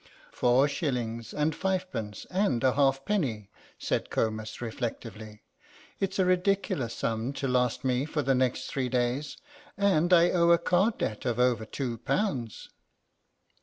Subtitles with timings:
[0.31, 5.43] "Four shillings and fivepence and a half penny," said Comus, reflectively.
[5.99, 9.37] "It's a ridiculous sum to last me for the next three days,
[9.77, 12.69] and I owe a card debt of over two pounds."